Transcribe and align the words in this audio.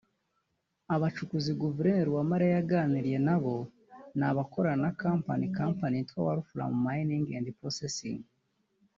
Abacukuzi 0.95 1.51
guverineri 1.61 2.07
Uwamariya 2.11 2.53
yaganiriye 2.57 3.19
na 3.27 3.37
bo 3.43 3.55
ni 4.17 4.23
abakorana 4.29 4.81
na 4.83 4.91
kampani 5.01 5.45
[company] 5.57 5.95
yitwa 5.99 6.19
Walfram 6.25 6.73
Mining 6.85 7.25
and 7.37 7.47
Processing 7.59 8.19